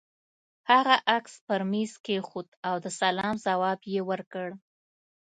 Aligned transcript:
هغه 0.69 0.95
عکس 1.17 1.33
پر 1.45 1.61
مېز 1.71 1.91
کېښود 2.05 2.49
او 2.67 2.75
د 2.83 2.85
سلام 2.99 3.35
ځواب 3.45 3.79
يې 3.93 4.01
ورکړ. 4.09 4.47